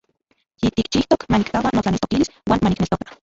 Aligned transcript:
Yitikchijtok 0.63 1.27
manikkaua 1.35 1.73
notlaneltokilis 1.77 2.35
uan 2.49 2.59
manikneltoka. 2.65 3.17